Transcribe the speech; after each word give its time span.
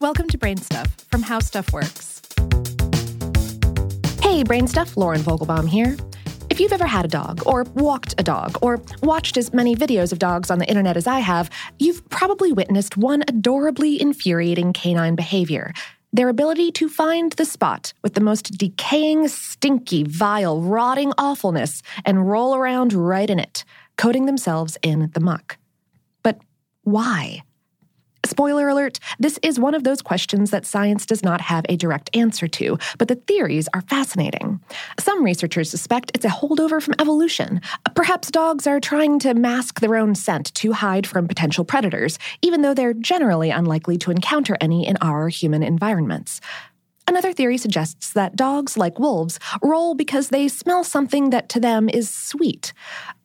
Welcome 0.00 0.28
to 0.28 0.38
Brain 0.38 0.56
Stuff 0.56 0.96
from 1.10 1.20
How 1.20 1.40
Stuff 1.40 1.74
Works. 1.74 2.22
Hey, 4.22 4.42
Brain 4.42 4.66
Stuff, 4.66 4.96
Lauren 4.96 5.20
Vogelbaum 5.20 5.68
here. 5.68 5.94
If 6.48 6.58
you've 6.58 6.72
ever 6.72 6.86
had 6.86 7.04
a 7.04 7.08
dog, 7.08 7.42
or 7.44 7.64
walked 7.74 8.14
a 8.16 8.22
dog, 8.22 8.56
or 8.62 8.80
watched 9.02 9.36
as 9.36 9.52
many 9.52 9.76
videos 9.76 10.10
of 10.10 10.18
dogs 10.18 10.50
on 10.50 10.58
the 10.58 10.64
internet 10.64 10.96
as 10.96 11.06
I 11.06 11.18
have, 11.18 11.50
you've 11.78 12.08
probably 12.08 12.50
witnessed 12.50 12.96
one 12.96 13.24
adorably 13.28 14.00
infuriating 14.00 14.72
canine 14.72 15.16
behavior 15.16 15.74
their 16.14 16.30
ability 16.30 16.72
to 16.72 16.88
find 16.88 17.32
the 17.32 17.44
spot 17.44 17.92
with 18.02 18.14
the 18.14 18.22
most 18.22 18.56
decaying, 18.56 19.28
stinky, 19.28 20.04
vile, 20.04 20.62
rotting 20.62 21.12
awfulness 21.18 21.82
and 22.06 22.26
roll 22.26 22.54
around 22.56 22.94
right 22.94 23.28
in 23.28 23.38
it, 23.38 23.66
coating 23.98 24.24
themselves 24.24 24.78
in 24.82 25.10
the 25.12 25.20
muck. 25.20 25.58
But 26.22 26.38
why? 26.84 27.42
Spoiler 28.24 28.68
alert, 28.68 28.98
this 29.18 29.38
is 29.42 29.58
one 29.58 29.74
of 29.74 29.84
those 29.84 30.02
questions 30.02 30.50
that 30.50 30.66
science 30.66 31.06
does 31.06 31.22
not 31.22 31.40
have 31.40 31.64
a 31.68 31.76
direct 31.76 32.14
answer 32.14 32.46
to, 32.48 32.78
but 32.98 33.08
the 33.08 33.14
theories 33.14 33.68
are 33.74 33.80
fascinating. 33.82 34.60
Some 34.98 35.24
researchers 35.24 35.70
suspect 35.70 36.12
it's 36.14 36.24
a 36.24 36.28
holdover 36.28 36.82
from 36.82 36.94
evolution. 36.98 37.60
Perhaps 37.94 38.30
dogs 38.30 38.66
are 38.66 38.80
trying 38.80 39.18
to 39.20 39.34
mask 39.34 39.80
their 39.80 39.96
own 39.96 40.14
scent 40.14 40.54
to 40.54 40.72
hide 40.72 41.06
from 41.06 41.28
potential 41.28 41.64
predators, 41.64 42.18
even 42.42 42.62
though 42.62 42.74
they're 42.74 42.94
generally 42.94 43.50
unlikely 43.50 43.96
to 43.98 44.10
encounter 44.10 44.56
any 44.60 44.86
in 44.86 44.96
our 45.00 45.28
human 45.28 45.62
environments. 45.62 46.40
Another 47.10 47.32
theory 47.32 47.58
suggests 47.58 48.12
that 48.12 48.36
dogs, 48.36 48.76
like 48.76 49.00
wolves, 49.00 49.40
roll 49.64 49.96
because 49.96 50.28
they 50.28 50.46
smell 50.46 50.84
something 50.84 51.30
that 51.30 51.48
to 51.48 51.58
them 51.58 51.88
is 51.88 52.08
sweet. 52.08 52.72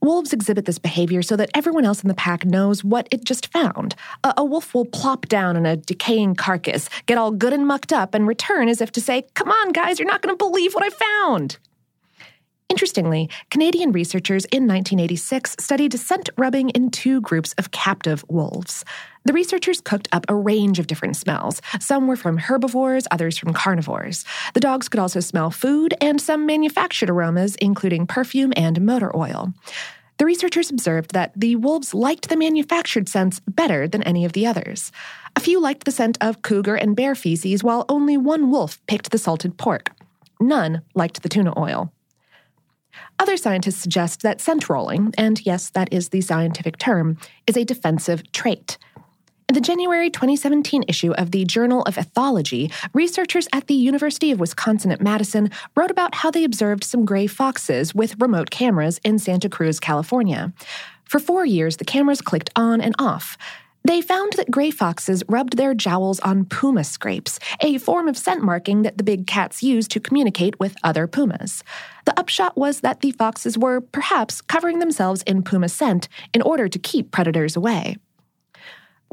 Wolves 0.00 0.32
exhibit 0.32 0.64
this 0.64 0.78
behavior 0.78 1.20
so 1.20 1.36
that 1.36 1.50
everyone 1.52 1.84
else 1.84 2.02
in 2.02 2.08
the 2.08 2.14
pack 2.14 2.46
knows 2.46 2.82
what 2.82 3.06
it 3.10 3.24
just 3.24 3.52
found. 3.52 3.94
A, 4.24 4.32
a, 4.38 4.44
wolf 4.44 4.72
will 4.72 4.86
plop 4.86 5.26
down 5.26 5.54
on 5.54 5.66
a 5.66 5.76
decaying 5.76 6.34
carcass, 6.34 6.88
get 7.04 7.18
all 7.18 7.30
good 7.30 7.52
and 7.52 7.66
mucked 7.66 7.92
up, 7.92 8.14
and 8.14 8.26
return 8.26 8.70
as 8.70 8.80
if 8.80 8.90
to 8.92 9.02
say, 9.02 9.26
Come 9.34 9.50
on, 9.50 9.72
guys, 9.72 9.98
you're 9.98 10.08
not 10.08 10.22
going 10.22 10.34
to 10.34 10.42
believe 10.42 10.72
what 10.72 10.82
I 10.82 10.88
found. 10.88 11.58
Interestingly, 12.74 13.30
Canadian 13.52 13.92
researchers 13.92 14.46
in 14.46 14.66
1986 14.66 15.54
studied 15.60 15.96
scent 15.96 16.28
rubbing 16.36 16.70
in 16.70 16.90
two 16.90 17.20
groups 17.20 17.52
of 17.56 17.70
captive 17.70 18.24
wolves. 18.26 18.84
The 19.24 19.32
researchers 19.32 19.80
cooked 19.80 20.08
up 20.10 20.26
a 20.28 20.34
range 20.34 20.80
of 20.80 20.88
different 20.88 21.14
smells. 21.16 21.62
Some 21.78 22.08
were 22.08 22.16
from 22.16 22.36
herbivores, 22.36 23.06
others 23.12 23.38
from 23.38 23.52
carnivores. 23.52 24.24
The 24.54 24.60
dogs 24.60 24.88
could 24.88 24.98
also 24.98 25.20
smell 25.20 25.52
food 25.52 25.94
and 26.00 26.20
some 26.20 26.46
manufactured 26.46 27.10
aromas, 27.10 27.54
including 27.60 28.08
perfume 28.08 28.52
and 28.56 28.80
motor 28.80 29.16
oil. 29.16 29.54
The 30.18 30.26
researchers 30.26 30.68
observed 30.68 31.12
that 31.12 31.30
the 31.36 31.54
wolves 31.54 31.94
liked 31.94 32.28
the 32.28 32.36
manufactured 32.36 33.08
scents 33.08 33.38
better 33.46 33.86
than 33.86 34.02
any 34.02 34.24
of 34.24 34.32
the 34.32 34.48
others. 34.48 34.90
A 35.36 35.40
few 35.40 35.60
liked 35.60 35.84
the 35.84 35.92
scent 35.92 36.18
of 36.20 36.42
cougar 36.42 36.74
and 36.74 36.96
bear 36.96 37.14
feces, 37.14 37.62
while 37.62 37.84
only 37.88 38.16
one 38.16 38.50
wolf 38.50 38.84
picked 38.88 39.12
the 39.12 39.18
salted 39.18 39.58
pork. 39.58 39.92
None 40.40 40.82
liked 40.96 41.22
the 41.22 41.28
tuna 41.28 41.56
oil. 41.56 41.93
Other 43.18 43.36
scientists 43.36 43.78
suggest 43.78 44.22
that 44.22 44.40
scent 44.40 44.68
rolling, 44.68 45.12
and 45.16 45.44
yes, 45.46 45.70
that 45.70 45.92
is 45.92 46.08
the 46.08 46.20
scientific 46.20 46.78
term, 46.78 47.18
is 47.46 47.56
a 47.56 47.64
defensive 47.64 48.30
trait. 48.32 48.78
In 49.46 49.54
the 49.54 49.60
January 49.60 50.08
2017 50.08 50.84
issue 50.88 51.12
of 51.12 51.30
the 51.30 51.44
Journal 51.44 51.82
of 51.82 51.96
Ethology, 51.96 52.72
researchers 52.94 53.46
at 53.52 53.66
the 53.66 53.74
University 53.74 54.30
of 54.30 54.40
Wisconsin 54.40 54.90
at 54.90 55.02
Madison 55.02 55.50
wrote 55.76 55.90
about 55.90 56.14
how 56.14 56.30
they 56.30 56.44
observed 56.44 56.82
some 56.82 57.04
gray 57.04 57.26
foxes 57.26 57.94
with 57.94 58.20
remote 58.20 58.50
cameras 58.50 58.98
in 59.04 59.18
Santa 59.18 59.50
Cruz, 59.50 59.78
California. 59.78 60.52
For 61.04 61.20
four 61.20 61.44
years, 61.44 61.76
the 61.76 61.84
cameras 61.84 62.22
clicked 62.22 62.50
on 62.56 62.80
and 62.80 62.94
off. 62.98 63.36
They 63.86 64.00
found 64.00 64.32
that 64.34 64.50
gray 64.50 64.70
foxes 64.70 65.22
rubbed 65.28 65.58
their 65.58 65.74
jowls 65.74 66.18
on 66.20 66.46
puma 66.46 66.84
scrapes, 66.84 67.38
a 67.60 67.76
form 67.76 68.08
of 68.08 68.16
scent 68.16 68.42
marking 68.42 68.80
that 68.80 68.96
the 68.96 69.04
big 69.04 69.26
cats 69.26 69.62
use 69.62 69.86
to 69.88 70.00
communicate 70.00 70.58
with 70.58 70.74
other 70.82 71.06
pumas. 71.06 71.62
The 72.06 72.18
upshot 72.18 72.56
was 72.56 72.80
that 72.80 73.00
the 73.00 73.12
foxes 73.12 73.58
were 73.58 73.82
perhaps 73.82 74.40
covering 74.40 74.78
themselves 74.78 75.22
in 75.24 75.42
puma 75.42 75.68
scent 75.68 76.08
in 76.32 76.40
order 76.40 76.66
to 76.66 76.78
keep 76.78 77.10
predators 77.10 77.56
away. 77.56 77.98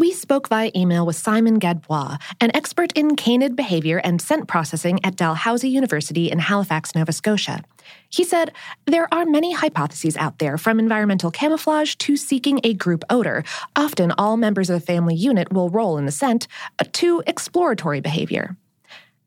We 0.00 0.12
spoke 0.14 0.48
via 0.48 0.70
email 0.74 1.04
with 1.04 1.16
Simon 1.16 1.60
Gadbois, 1.60 2.16
an 2.40 2.50
expert 2.56 2.90
in 2.94 3.16
canid 3.16 3.54
behavior 3.54 3.98
and 3.98 4.18
scent 4.18 4.48
processing 4.48 4.98
at 5.04 5.14
Dalhousie 5.14 5.68
University 5.68 6.30
in 6.30 6.38
Halifax, 6.38 6.94
Nova 6.94 7.12
Scotia. 7.12 7.62
He 8.08 8.24
said, 8.24 8.50
There 8.86 9.12
are 9.12 9.26
many 9.26 9.52
hypotheses 9.52 10.16
out 10.16 10.38
there, 10.38 10.56
from 10.56 10.78
environmental 10.78 11.30
camouflage 11.30 11.96
to 11.96 12.16
seeking 12.16 12.60
a 12.64 12.72
group 12.72 13.04
odor. 13.10 13.44
Often, 13.76 14.12
all 14.12 14.38
members 14.38 14.70
of 14.70 14.76
a 14.76 14.80
family 14.80 15.14
unit 15.14 15.52
will 15.52 15.68
roll 15.68 15.98
in 15.98 16.06
the 16.06 16.12
scent, 16.12 16.48
uh, 16.78 16.84
to 16.94 17.22
exploratory 17.26 18.00
behavior. 18.00 18.56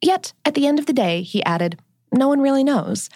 Yet, 0.01 0.34
at 0.44 0.55
the 0.55 0.66
end 0.66 0.79
of 0.79 0.88
the 0.88 0.94
day, 0.94 1.22
he 1.22 1.44
added, 1.44 1.78
no 2.11 2.28
one 2.28 2.41
really 2.41 2.63
knows. 2.63 3.11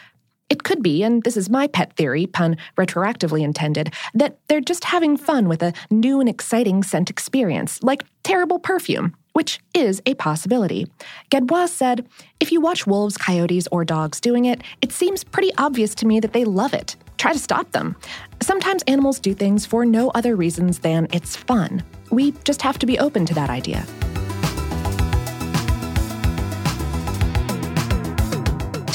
It 0.49 0.63
could 0.63 0.81
be, 0.81 1.03
and 1.03 1.23
this 1.23 1.35
is 1.35 1.49
my 1.49 1.67
pet 1.67 1.93
theory, 1.93 2.25
pun 2.25 2.57
retroactively 2.77 3.41
intended, 3.41 3.93
that 4.13 4.37
they're 4.47 4.61
just 4.61 4.85
having 4.85 5.17
fun 5.17 5.49
with 5.49 5.61
a 5.61 5.73
new 5.91 6.21
and 6.21 6.29
exciting 6.29 6.83
scent 6.83 7.09
experience, 7.09 7.83
like 7.83 8.03
terrible 8.23 8.57
perfume, 8.57 9.13
which 9.33 9.59
is 9.73 10.01
a 10.05 10.13
possibility. 10.13 10.87
Gadbois 11.31 11.67
said, 11.67 12.07
If 12.39 12.51
you 12.51 12.61
watch 12.61 12.87
wolves, 12.87 13.17
coyotes, 13.17 13.67
or 13.73 13.83
dogs 13.83 14.21
doing 14.21 14.45
it, 14.45 14.61
it 14.81 14.93
seems 14.93 15.23
pretty 15.23 15.51
obvious 15.57 15.93
to 15.95 16.07
me 16.07 16.21
that 16.21 16.31
they 16.31 16.45
love 16.45 16.73
it. 16.73 16.95
Try 17.17 17.33
to 17.33 17.39
stop 17.39 17.71
them. 17.71 17.97
Sometimes 18.41 18.83
animals 18.83 19.19
do 19.19 19.33
things 19.33 19.65
for 19.65 19.85
no 19.85 20.09
other 20.11 20.35
reasons 20.35 20.79
than 20.79 21.07
it's 21.11 21.35
fun. 21.35 21.83
We 22.09 22.31
just 22.45 22.61
have 22.61 22.79
to 22.79 22.85
be 22.85 22.99
open 22.99 23.25
to 23.25 23.33
that 23.33 23.49
idea. 23.49 23.85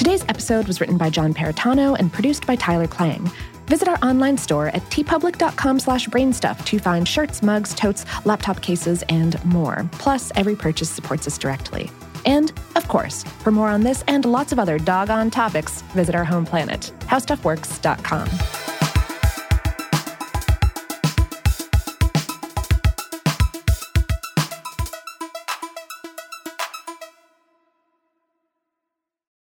Today's 0.02 0.24
episode 0.28 0.66
was 0.66 0.80
written 0.80 0.98
by 0.98 1.10
John 1.10 1.32
Perritano 1.32 1.96
and 1.96 2.12
produced 2.12 2.44
by 2.44 2.56
Tyler 2.56 2.88
Klang. 2.88 3.30
Visit 3.66 3.86
our 3.86 3.98
online 4.02 4.36
store 4.36 4.66
at 4.66 4.82
teepublic.com 4.90 5.78
slash 5.78 6.08
brainstuff 6.08 6.64
to 6.64 6.80
find 6.80 7.06
shirts, 7.06 7.40
mugs, 7.40 7.72
totes, 7.72 8.04
laptop 8.24 8.60
cases, 8.60 9.04
and 9.08 9.42
more. 9.44 9.88
Plus, 9.92 10.32
every 10.34 10.56
purchase 10.56 10.90
supports 10.90 11.28
us 11.28 11.38
directly. 11.38 11.88
And, 12.26 12.52
of 12.74 12.88
course, 12.88 13.22
for 13.22 13.52
more 13.52 13.68
on 13.68 13.82
this 13.82 14.02
and 14.08 14.24
lots 14.24 14.50
of 14.50 14.58
other 14.58 14.76
doggone 14.76 15.30
topics, 15.30 15.82
visit 15.94 16.16
our 16.16 16.24
home 16.24 16.46
planet, 16.46 16.92
howstuffworks.com. 17.02 18.28